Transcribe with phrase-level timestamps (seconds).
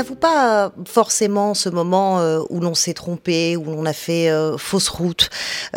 [0.00, 4.56] n'avons pas forcément ce moment euh, où l'on s'est trompé, où l'on a fait euh,
[4.56, 5.28] fausse route,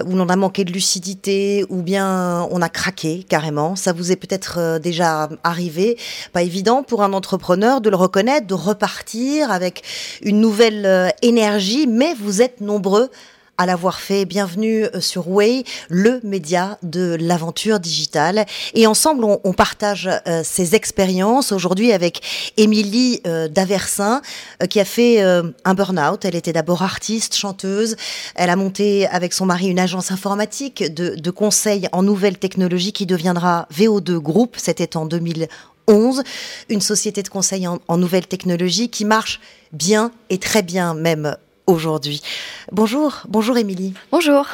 [0.05, 3.76] où l'on a manqué de lucidité, ou bien on a craqué carrément.
[3.76, 5.97] Ça vous est peut-être déjà arrivé.
[6.31, 9.83] Pas évident pour un entrepreneur de le reconnaître, de repartir avec
[10.22, 13.10] une nouvelle énergie, mais vous êtes nombreux
[13.58, 14.26] à l'avoir fait.
[14.26, 18.45] Bienvenue euh, sur Way, le média de l'aventure digitale.
[18.73, 22.22] Et ensemble, on, partage euh, ces expériences aujourd'hui avec
[22.58, 24.22] Émilie euh, Daversin,
[24.70, 26.26] qui a fait un burn-out.
[26.26, 27.96] Elle était d'abord artiste, chanteuse.
[28.36, 32.94] Elle a monté avec son mari une agence informatique de, de conseil en nouvelles technologies
[32.94, 34.55] qui deviendra VO2 Group.
[34.58, 36.24] C'était en 2011,
[36.70, 39.40] une société de conseil en nouvelles technologies qui marche
[39.72, 41.35] bien et très bien même
[41.67, 42.22] aujourd'hui.
[42.72, 43.94] Bonjour, bonjour Émilie.
[44.12, 44.45] Bonjour.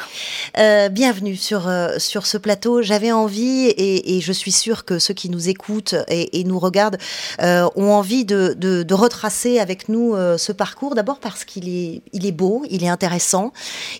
[0.58, 2.82] Euh, bienvenue sur, euh, sur ce plateau.
[2.82, 6.98] J'avais envie, et, je suis sûre que ceux qui nous écoutent et, nous regardent
[7.42, 10.94] euh, ont envie de, de, retracer avec nous ce parcours.
[10.94, 13.52] D'abord parce qu'il est, il est beau, il est intéressant,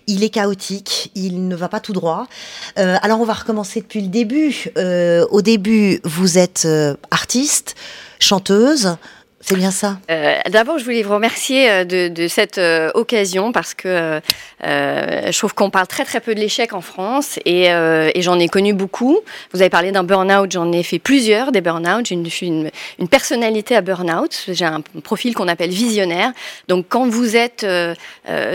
[0.07, 2.27] il est chaotique, il ne va pas tout droit.
[2.75, 4.69] alors on va recommencer depuis le début.
[4.75, 6.67] au début, vous êtes
[7.09, 7.75] artiste,
[8.19, 8.95] chanteuse.
[9.41, 9.97] C'est bien ça.
[10.11, 14.21] Euh, d'abord, je voulais vous remercier euh, de, cette euh, occasion parce que
[14.63, 17.69] je trouve qu'on parle très très peu de l'échec en France et,
[18.17, 19.19] j'en ai connu beaucoup.
[19.53, 22.05] Vous avez parlé d'un burn-out, j'en ai fait plusieurs des burn-out.
[22.05, 24.45] J'ai une, une, personnalité à burn-out.
[24.49, 26.31] J'ai un profil qu'on appelle visionnaire.
[26.67, 27.65] Donc, quand vous êtes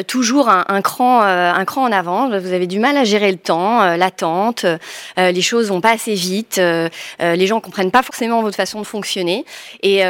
[0.06, 3.96] toujours un, cran, un cran en avant, vous avez du mal à gérer le temps,
[3.96, 4.64] l'attente,
[5.16, 6.60] les choses vont pas assez vite,
[7.18, 9.44] les gens comprennent pas forcément votre façon de fonctionner
[9.82, 10.04] et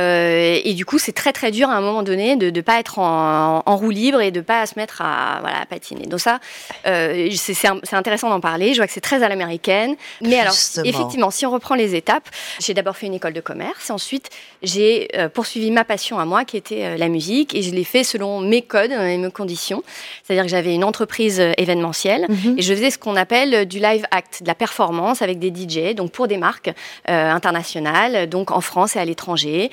[0.66, 2.98] et du coup, c'est très très dur à un moment donné de ne pas être
[2.98, 6.06] en, roue libre et de ne pas se mettre à, voilà, patiner.
[6.06, 6.40] Donc ça,
[6.88, 8.72] euh, c'est intéressant d'en parler.
[8.72, 9.94] Je vois que c'est très à l'américaine.
[10.22, 12.28] Mais alors, effectivement, si on reprend les étapes,
[12.58, 13.90] j'ai d'abord fait une école de commerce.
[13.90, 14.28] Ensuite,
[14.64, 17.54] j'ai euh, poursuivi ma passion à moi, qui était euh, la musique.
[17.54, 19.84] Et je l'ai fait selon mes codes et mes conditions.
[20.24, 22.58] C'est-à-dire que j'avais une entreprise événementielle mhm.
[22.58, 25.94] et je faisais ce qu'on appelle du live act, de la performance avec des DJ,
[25.94, 26.72] donc pour des marques
[27.06, 29.70] internationales, donc en France et à l'étranger,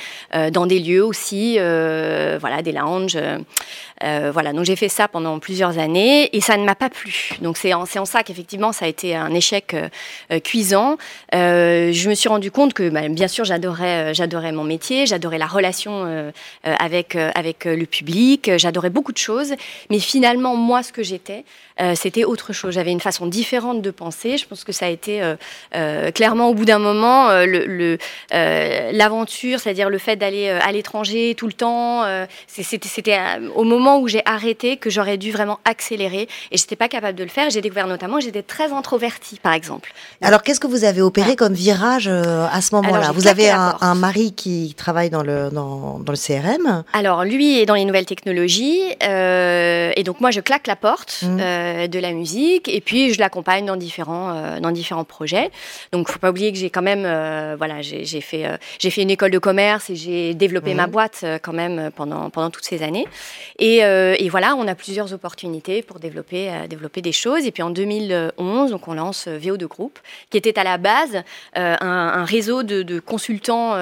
[0.51, 3.17] dans des lieux aussi, euh, voilà, des lounges.
[4.03, 7.29] Euh, voilà, donc j'ai fait ça pendant plusieurs années et ça ne m'a pas plu.
[7.41, 10.97] Donc c'est en, en, ça qu'effectivement ça a été un échec euh, cuisant.
[11.31, 15.45] je me suis rendu compte que bah, bien sûr j'adorais, j'adorais mon métier, j'adorais la
[15.45, 16.31] relation
[16.63, 19.53] avec, avec le public, j'adorais beaucoup de choses,
[19.89, 21.45] mais finalement moi ce que j'étais,
[21.95, 22.73] c'était autre chose.
[22.73, 24.37] J'avais une façon différente de penser.
[24.37, 25.21] Je pense que ça a été
[26.13, 27.29] clairement au bout d'un moment
[28.31, 32.03] l'aventure, c'est-à-dire le fait d'aller l'étranger tout le temps.
[32.47, 33.19] c'était, c'était
[33.55, 37.23] au moment où j'ai arrêté que j'aurais dû vraiment accélérer et j'étais pas capable de
[37.23, 37.49] le faire.
[37.49, 39.93] J'ai découvert notamment que j'étais très introvertie, par exemple.
[40.21, 41.35] Alors, qu'est-ce que vous avez opéré ah.
[41.35, 45.99] comme virage euh, à ce moment-là Vous avez un, mari qui travaille dans le, dans,
[45.99, 50.67] le CRM Alors, lui est dans les nouvelles technologies euh, et donc moi, je claque
[50.67, 51.37] la porte mmh.
[51.39, 55.51] euh, de la musique et puis je l'accompagne dans différents, dans différents projets.
[55.91, 57.03] Donc, faut pas oublier que j'ai quand même,
[57.57, 58.45] voilà, j'ai fait,
[58.79, 60.91] j'ai fait une école de commerce et j'ai développé ma mmh.
[60.91, 63.05] boîte quand même pendant, pendant toutes ces années.
[63.59, 67.45] Et euh, et, voilà, on a plusieurs opportunités pour développer, euh, développer des choses.
[67.45, 71.23] Et puis en 2011, donc on lance euh, VO2 Group, qui était à la base
[71.55, 73.75] un, réseau de, consultants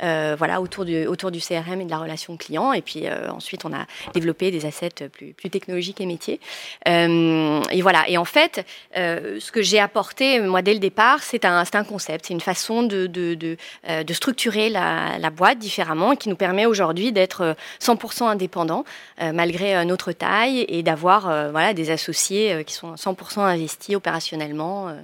[0.00, 2.72] voilà, autour, du, autour du CRM et de la relation client.
[2.72, 6.40] Et puis ensuite, on a développé des assets plus, plus technologiques et métiers.
[6.86, 8.08] et voilà.
[8.08, 12.26] Et en fait, ce que j'ai apporté, moi, dès le départ, c'est un, un concept,
[12.26, 17.12] c'est une façon de, de, de, structurer la, la, boîte différemment qui nous permet aujourd'hui
[17.12, 18.84] d'être 100% indépendant
[19.20, 23.96] euh, malgré euh, notre taille et d'avoir euh, voilà, des associés qui sont 100% investis
[23.96, 24.94] opérationnellement.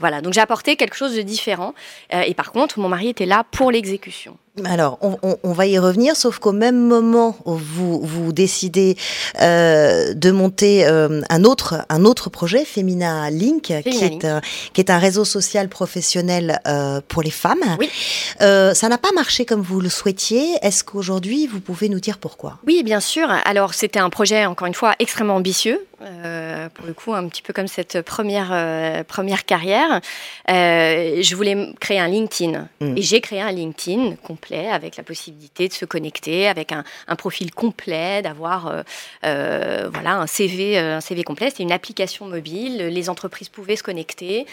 [0.00, 1.74] voilà, donc j'ai apporté quelque chose de différent.
[2.10, 4.38] et par contre, mon mari était là pour l'exécution.
[4.62, 8.96] Alors, on, va y revenir, sauf qu'au même moment où vous, vous décidez
[9.40, 14.40] euh, de monter euh, un, autre, un autre projet, Femina Link, qui, Est, un,
[14.72, 17.90] qui est un réseau social professionnel euh, pour les femmes, oui.
[18.38, 20.54] ça n'a pas marché comme vous le souhaitiez.
[20.62, 22.58] Est-ce qu'aujourd'hui, vous pouvez nous dire pourquoi?
[22.64, 23.28] Oui, bien sûr.
[23.44, 27.52] Alors, c'était un projet, encore une fois, extrêmement ambitieux, pour le coup, un petit peu
[27.52, 30.00] comme cette première, première carrière.
[30.46, 32.96] je voulais créer un LinkedIn, mm.
[32.96, 34.14] et j'ai créé un LinkedIn
[34.52, 36.84] avec la possibilité de se connecter, avec un,
[37.16, 38.82] profil complet, d'avoir euh,
[39.24, 41.50] euh, voilà, un, CV, euh, un CV complet.
[41.50, 42.88] C'était une application mobile.
[42.88, 44.46] Les entreprises pouvaient se connecter,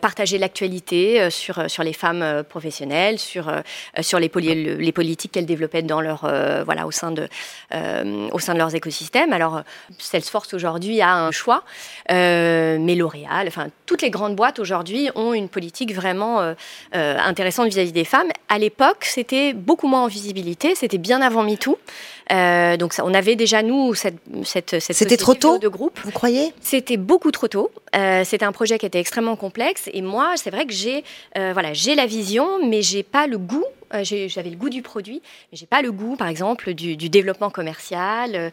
[0.00, 3.50] partager l'actualité sur, sur les femmes professionnelles, sur,
[4.00, 6.20] sur les, politiques qu'elles développaient dans leur,
[6.64, 7.28] voilà, au, sein de,
[8.32, 9.32] au sein de leurs écosystèmes.
[9.32, 9.62] Alors,
[9.98, 11.64] Salesforce aujourd'hui a un choix,
[12.08, 16.54] mais L'Oréal, enfin, toutes les grandes boîtes aujourd'hui ont une politique vraiment
[16.92, 18.30] intéressante vis-à-vis -vis des femmes.
[18.48, 20.74] À l'époque, c'était était beaucoup moins en visibilité.
[20.74, 21.78] C'était bien avant MeToo.
[22.30, 25.98] Euh, donc ça, on avait déjà nous cette cette, cette C'était trop tôt de groupe.
[26.04, 26.52] Vous croyez?
[26.62, 27.70] C'était beaucoup trop tôt.
[27.96, 31.04] Euh, c'était un projet qui était extrêmement complexe et moi, c'est vrai que j'ai
[31.36, 33.64] euh, voilà, j'ai la vision, mais j'ai pas le goût.
[34.02, 37.48] J'avais le goût du produit, mais j'ai pas le goût, par exemple, du, du développement
[37.48, 38.52] commercial.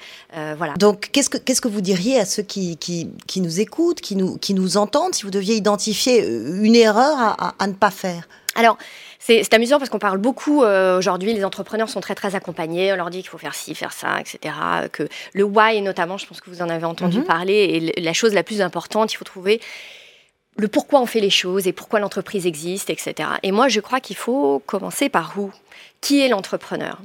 [0.58, 0.76] voilà.
[0.76, 4.16] Donc, qu'est-ce que, qu'est-ce que vous diriez à ceux qui, qui, qui nous écoutent, qui
[4.16, 7.92] nous, qui nous entendent, si vous deviez identifier une erreur à, à- à ne pas
[7.92, 8.30] faire?
[8.56, 8.78] Alors,
[9.28, 12.96] c'est amusant parce qu'on parle beaucoup euh, aujourd'hui, les entrepreneurs sont très très accompagnés, on
[12.96, 14.54] leur dit qu'il faut faire ci, faire ça, etc.
[14.92, 17.24] Que le why, notamment, je pense que vous en avez entendu Mhm.
[17.26, 19.60] parler, est le- la chose la plus importante, il faut trouver
[20.58, 23.30] le pourquoi on fait les choses et pourquoi l'entreprise existe, etc.
[23.44, 25.52] Et moi, je crois qu'il faut commencer par où?
[26.02, 27.00] Qui est l'entrepreneur?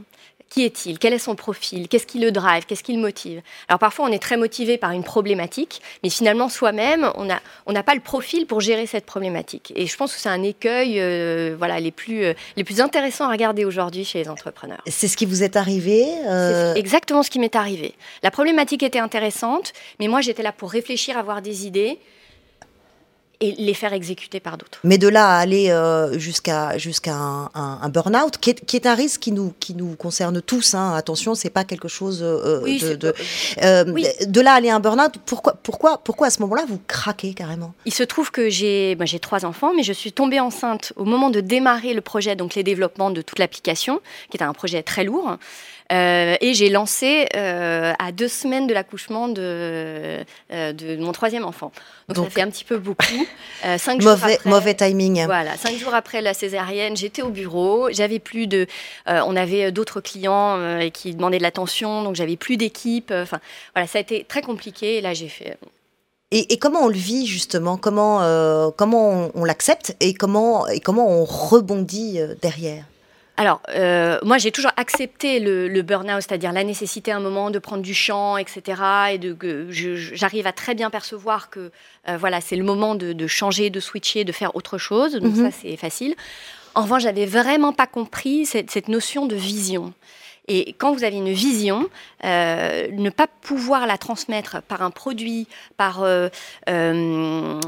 [0.50, 3.78] Qui est-il Quel est son profil Qu'est-ce qui le drive Qu'est-ce qui le motive Alors
[3.78, 7.94] parfois, on est très motivé par une problématique, mais finalement, soi-même, on n'a on pas
[7.94, 9.72] le profil pour gérer cette problématique.
[9.76, 13.28] Et je pense que c'est un écueil euh, voilà, les, plus, euh, les plus intéressants
[13.28, 14.82] à regarder aujourd'hui chez les entrepreneurs.
[14.86, 17.94] C'est ce qui vous est arrivé euh, C'est exactement ce qui m'est arrivé.
[18.24, 21.98] La problématique était intéressante, mais moi, j'étais là pour réfléchir, avoir des idées
[23.40, 24.78] et les faire exécuter par d'autres.
[24.84, 28.76] Mais de là à aller euh, jusqu'à jusqu'à un, un- un burn-out, qui est, qui
[28.76, 30.74] est un risque qui nous, qui nous concerne tous.
[30.74, 30.92] Hein.
[30.94, 33.14] Attention, c'est pas quelque chose euh, Oui, de, de,
[33.62, 34.06] euh, oui.
[34.26, 35.12] de là à aller à un burn-out.
[35.24, 37.72] Pourquoi, pourquoi, pourquoi à ce moment-là vous craquez carrément?
[37.86, 41.04] Il se trouve que j'ai ben, j'ai trois enfants, mais je suis tombée enceinte au
[41.04, 44.00] moment de démarrer le projet, donc les développements de toute l'application,
[44.30, 45.36] qui était un projet très lourd.
[45.92, 50.22] Euh, et j'ai lancé euh, à deux semaines de l'accouchement de,
[50.52, 51.72] euh, de mon troisième enfant.
[52.06, 53.26] Donc, Donc- ça fait un petit peu beaucoup.
[53.76, 55.24] Cinq jours Mauvais, après, mauvais timing.
[55.24, 57.88] Voilà, cinq jours après la césarienne, j'étais au bureau.
[57.90, 58.68] J'avais plus de,
[59.06, 60.58] on avait d'autres clients
[60.92, 63.12] qui demandaient de l'attention, donc j'avais plus d'équipe.
[63.12, 63.40] Enfin,
[63.74, 64.98] voilà, ça a été très compliqué.
[64.98, 65.58] Et là, j'ai fait.
[66.30, 67.76] Et, et comment on le vit justement?
[67.76, 68.18] Comment,
[68.76, 69.96] comment on, on l'accepte?
[69.98, 72.84] Et comment, et comment on rebondit derrière?
[73.40, 77.50] Alors, euh, moi, j'ai toujours accepté le, le burn-out, c'est-à-dire la nécessité à un moment
[77.50, 78.82] de prendre du champ, etc.
[79.12, 79.34] Et de,
[79.70, 81.70] j'arrive à très bien percevoir que
[82.08, 85.14] euh, voilà, c'est le moment de, de changer, de switcher, de faire autre chose.
[85.14, 85.50] Donc Mhm.
[85.50, 86.14] ça, c'est facile.
[86.74, 89.94] En revanche, j'avais vraiment pas compris cette, cette notion de vision.
[90.52, 91.88] Et quand vous avez une vision,
[92.24, 96.28] euh, ne pas pouvoir la transmettre par un produit, par euh,
[96.68, 97.60] euh,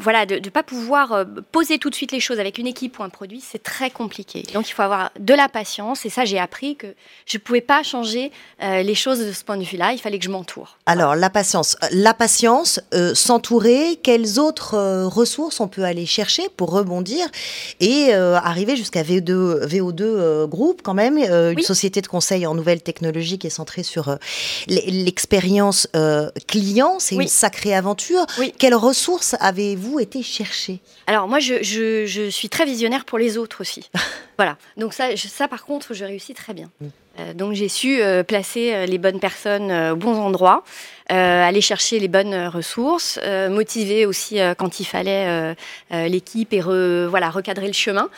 [0.00, 3.04] voilà, de ne pas pouvoir poser tout de suite les choses avec une équipe ou
[3.04, 4.44] un produit, c'est très compliqué.
[4.52, 6.04] Donc il faut avoir de la patience.
[6.04, 6.88] Et ça, j'ai appris que
[7.24, 9.92] je ne pouvais pas changer les choses de ce point de vue-là.
[9.92, 10.78] Il fallait que je m'entoure.
[10.86, 11.76] Alors, la patience.
[11.92, 12.80] La patience,
[13.14, 17.26] s'entourer, quelles autres ressources on peut aller chercher pour rebondir
[17.80, 21.62] et arriver jusqu'à VO2, VO2 euh, Group, quand même, une Oui.
[21.62, 24.16] société de conseil en nouvelles technologies qui est centrée sur euh,
[24.68, 26.96] l'expérience euh, client.
[26.98, 27.24] C'est Oui.
[27.24, 28.24] une sacrée aventure.
[28.38, 28.52] Oui.
[28.58, 30.80] Quelles ressources avez-vous été chercher?
[31.06, 33.90] Alors moi, je, je- je suis très visionnaire pour les autres aussi.
[34.38, 34.56] voilà.
[34.76, 36.70] Donc ça, je- ça, par contre, je réussis très bien.
[36.80, 36.86] Mm.
[37.20, 40.64] Euh, donc j'ai su euh, placer les bonnes personnes euh, aux bons endroits,
[41.08, 43.18] aller chercher les bonnes ressources,
[43.50, 45.54] motiver aussi quand il fallait
[45.90, 48.08] l'équipe et re- voilà recadrer le chemin.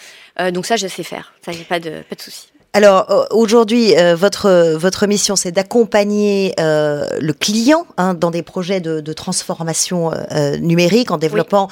[0.53, 1.33] Donc ça, je sais faire.
[1.45, 2.47] Ça, j'ai pas de pas de souci.
[2.77, 8.43] Alors euh, aujourd'hui, euh, votre votre mission, c'est d'accompagner euh, le client hein, dans des
[8.43, 11.69] projets de, de transformation euh, numérique en développant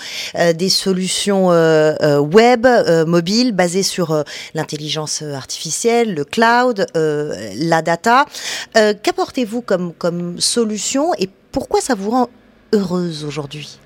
[0.55, 2.67] des solutions web,
[3.07, 4.23] mobiles, basées sur
[4.55, 8.27] l'intelligence artificielle, le cloud, la data.
[8.75, 12.29] Qu'apportez-vous comme comme solution et pourquoi ça vous rend
[12.73, 13.79] heureuse aujourd'hui?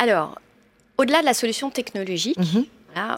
[0.00, 0.38] Alors,
[0.98, 2.38] au-delà de la solution technologique.
[2.38, 2.64] Mhm.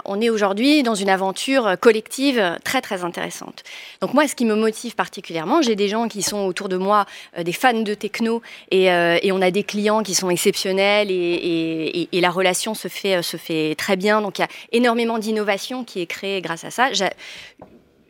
[0.04, 3.62] On est aujourd'hui dans une aventure collective très très intéressante.
[4.00, 7.06] Donc moi, ce qui me motive particulièrement, j'ai des gens qui sont autour de moi,
[7.38, 11.10] euh, des fans de techno, et, euh, et on a des clients qui sont exceptionnels,
[11.10, 14.22] et, et- la relation se fait, se fait très bien.
[14.22, 16.88] Donc il y a énormément d'innovation qui est créée grâce à ça.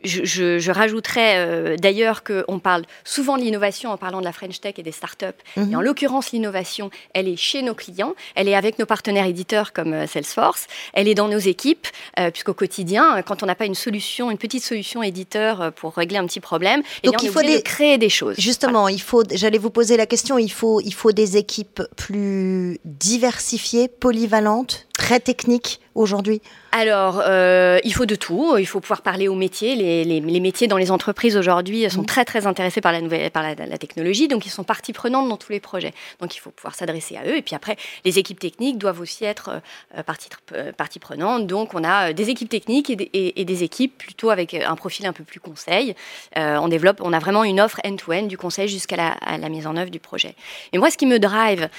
[0.05, 4.31] Je, je, je rajouterais euh, d'ailleurs qu'on parle souvent de l'innovation en parlant de la
[4.31, 5.25] French Tech et des startups.
[5.57, 5.71] Mhm.
[5.71, 9.73] Et en l'occurrence, l'innovation, elle est chez nos clients, elle est avec nos partenaires éditeurs
[9.73, 11.87] comme euh, Salesforce, elle est dans nos équipes,
[12.19, 16.17] euh, puisqu'au quotidien, quand on n'a pas une solution, une petite solution éditeur pour régler
[16.17, 18.35] un petit problème, eh Donc bien, on il faut obligé des- de créer des choses.
[18.39, 19.23] Justement, il faut.
[19.33, 20.37] J'allais vous poser la question.
[20.37, 26.41] Il faut, il faut des équipes plus diversifiées, polyvalentes, très techniques aujourd'hui.
[26.73, 28.57] Alors, euh, il faut de tout.
[28.57, 29.75] Il faut pouvoir parler aux métiers.
[29.75, 32.05] Les, les- les métiers dans les entreprises aujourd'hui sont Mhm.
[32.05, 35.29] très très intéressés par la nouvelle, par la, la technologie, donc ils sont partie prenante
[35.29, 35.93] dans tous les projets.
[36.19, 37.37] Donc il faut pouvoir s'adresser à eux.
[37.37, 39.61] Et puis après, les équipes techniques doivent aussi être
[39.97, 41.47] euh, partie, euh, partie prenante.
[41.47, 44.75] Donc on a des équipes techniques et des, et- et des équipes plutôt avec un
[44.75, 45.95] profil un peu plus conseil.
[46.35, 49.77] On développe, on a vraiment une offre end-to-end du conseil jusqu'à la, la mise en
[49.77, 50.35] œuvre du projet.
[50.73, 51.69] Et moi, ce qui me drive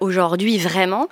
[0.00, 1.08] aujourd'hui vraiment,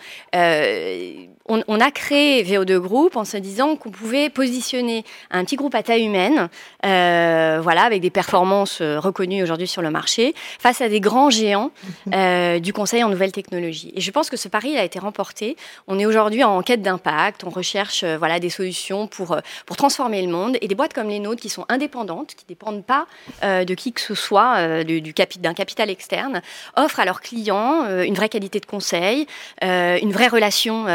[1.48, 5.56] on, on a créé créé VO2 Group en se disant qu'on pouvait positionner un petit
[5.56, 6.48] groupe à taille humaine,
[6.84, 11.28] euh, voilà, avec des performances euh, reconnues aujourd'hui sur le marché, face à des grands
[11.28, 11.72] géants
[12.14, 13.92] euh, du conseil en nouvelles technologies.
[13.96, 15.56] Et je pense que ce pari a été remporté.
[15.88, 19.36] On est aujourd'hui en quête d'impact, on recherche voilà, des solutions pour,
[19.66, 20.58] pour transformer le monde.
[20.60, 23.06] Et des boîtes comme les nôtres qui sont indépendantes, qui ne dépendent pas
[23.42, 25.02] de qui que ce soit, du,
[25.40, 26.40] d'un capital externe,
[26.76, 29.26] offrent à leurs clients une vraie qualité de conseil,
[29.62, 30.86] une vraie relation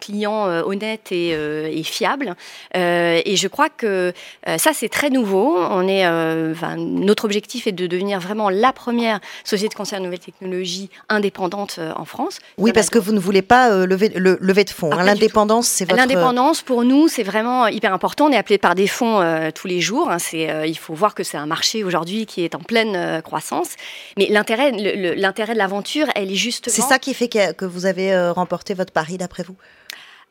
[0.00, 2.34] client honnête et, et fiable.
[2.74, 4.12] et je crois que
[4.56, 5.58] ça, c'est très nouveau.
[5.58, 10.02] On est, euh, notre objectif est de devenir vraiment la première société de conseil en
[10.02, 12.38] nouvelles technologies indépendante euh, en France.
[12.58, 14.92] Oui, parce que vous ne voulez pas euh, lever, le, lever de fonds.
[14.92, 15.04] Hein.
[15.04, 15.96] L'indépendance, c'est votre...
[15.96, 18.26] L'indépendance, pour nous, c'est vraiment hyper important.
[18.26, 19.20] On est appelé par des fonds
[19.54, 20.10] tous les jours.
[20.10, 20.18] Hein.
[20.32, 23.70] Il faut voir que c'est un marché aujourd'hui qui est en pleine croissance.
[24.16, 24.72] Mais l'intérêt,
[25.16, 26.74] l'intérêt de l'aventure, elle est justement...
[26.74, 29.56] C'est ça qui fait que, que vous avez remporté votre pari, d'après vous?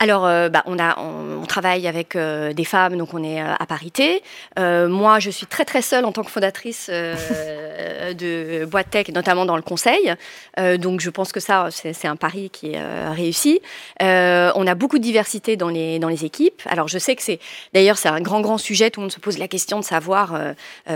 [0.02, 3.54] Alors, euh, bah, on, a, on, travaille avec euh, des femmes, donc on est euh,
[3.60, 4.24] à parité.
[4.58, 9.58] moi, je suis très très seule en tant que fondatrice de boîte tech, notamment dans
[9.58, 10.14] le conseil.
[10.78, 13.60] donc, je pense que ça, c'est un pari qui est réussi.
[14.00, 16.62] on a beaucoup de diversité dans les, dans les équipes.
[16.66, 17.40] Alors, je sais que c'est,
[17.74, 18.92] d'ailleurs, c'est un grand grand sujet.
[18.92, 20.40] Tout le monde se pose la question de savoir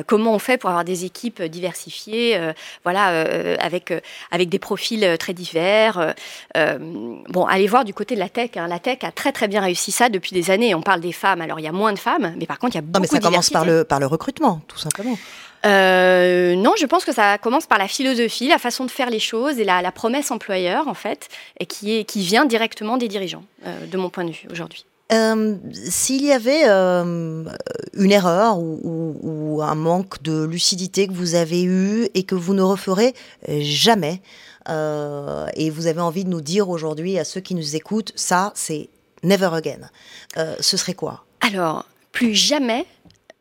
[0.08, 2.40] comment on fait pour avoir des équipes diversifiées,
[2.84, 3.26] voilà,
[3.60, 3.94] avec
[4.32, 6.14] avec des profils très divers.
[6.56, 8.52] bon, allez voir du côté de la tech.
[8.56, 8.68] Hein.
[8.68, 10.76] La tech a très très bien réussi ça depuis des années.
[10.76, 12.78] On parle des femmes, alors il y a moins de femmes, mais par contre il
[12.78, 15.18] y a beaucoup Non, mais ça commence par le, par le recrutement, tout simplement.
[15.66, 19.20] Euh, non, je pense que ça commence par la philosophie, la façon de faire les
[19.20, 23.44] choses et la, promesse employeur, en fait, et qui, est, qui vient directement des dirigeants,
[23.66, 24.86] euh, de mon point de vue aujourd'hui.
[25.12, 31.64] Euh, s'il y avait une erreur ou, ou, un manque de lucidité que vous avez
[31.64, 33.14] eu et que vous ne referez
[33.48, 34.22] jamais,
[34.70, 38.52] euh, et vous avez envie de nous dire aujourd'hui à ceux qui nous écoutent, ça,
[38.56, 38.90] c'est
[39.24, 39.90] never again.
[40.38, 41.26] Euh, ce serait quoi?
[41.42, 42.86] Alors, plus jamais,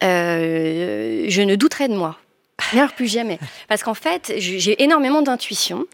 [0.02, 2.16] euh, je ne douterai de moi.
[2.72, 3.38] Alors plus jamais.
[3.68, 5.86] Parce qu'en fait, j'ai énormément d'intuition.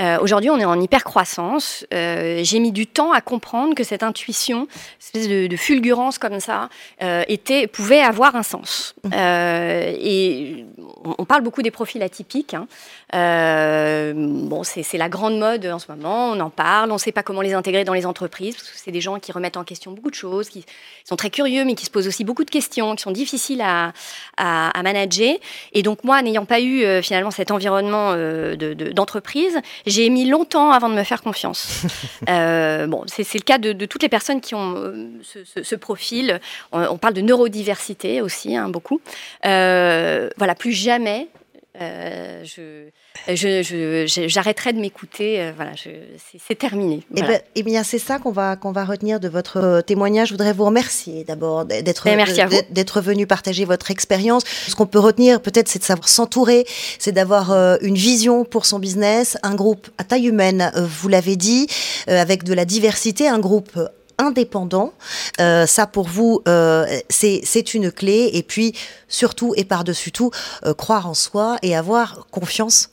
[0.00, 1.86] Euh, aujourd'hui, on est en hyper croissance.
[1.94, 4.68] Euh, j'ai mis du temps à comprendre que cette intuition,
[5.00, 6.68] espèce de, fulgurance comme ça,
[7.02, 8.94] euh, était, pouvait avoir un sens.
[9.04, 9.10] Mmh.
[9.14, 10.66] et
[11.18, 12.54] on, parle beaucoup des profils atypiques.
[12.54, 12.66] Hein.
[14.14, 16.30] bon, c'est la grande mode en ce moment.
[16.30, 16.90] On en parle.
[16.90, 19.18] On ne sait pas comment les intégrer dans les entreprises parce que c'est des gens
[19.18, 20.64] qui remettent en question beaucoup de choses, qui
[21.04, 23.92] sont très curieux, mais qui se posent aussi beaucoup de questions, qui sont difficiles à,
[24.36, 25.36] à, manager.
[25.72, 28.14] Et donc moi, n'ayant pas eu finalement cet environnement
[28.94, 31.82] d'entreprise, j'ai mis longtemps avant de me faire confiance.
[32.28, 35.08] Euh, bon, c'est le cas de, toutes les personnes qui ont euh,
[35.62, 36.40] ce, profil.
[36.72, 39.00] On, parle de neurodiversité aussi, hein, beaucoup.
[39.44, 41.28] Euh, voilà, plus jamais
[41.80, 45.40] euh, je, j'arrêterai de m'écouter.
[45.40, 47.02] Euh, voilà, c'est, terminé.
[47.14, 50.28] Eh, ben, eh, bien, c'est ça qu'on va, qu'on va retenir de votre euh, témoignage.
[50.28, 54.44] Je voudrais vous remercier d'abord d'être, ben, d'être venu partager votre expérience.
[54.68, 56.66] Ce qu'on peut retenir, peut-être, c'est de savoir s'entourer,
[56.98, 57.52] c'est d'avoir
[57.82, 61.66] une vision pour son business, un groupe à taille humaine, vous l'avez dit,
[62.06, 63.78] avec de la diversité, un groupe
[64.18, 64.92] indépendant.
[65.40, 68.30] Euh, ça, pour vous, euh, c'est une clé.
[68.32, 68.74] Et puis,
[69.08, 70.30] surtout et par-dessus tout,
[70.64, 72.90] euh, croire en soi et avoir confiance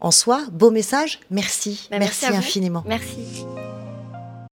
[0.00, 0.42] en soi.
[0.52, 1.20] Beau message.
[1.30, 1.88] Merci.
[1.90, 2.84] Bah, merci, merci infiniment.
[2.86, 3.44] Merci.